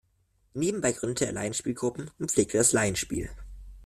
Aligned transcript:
Nebenbei 0.55 0.93
gründete 0.93 1.27
er 1.27 1.31
Laienspielgruppen 1.33 2.09
und 2.17 2.31
pflegte 2.31 2.57
das 2.57 2.71
Laienspiel. 2.73 3.29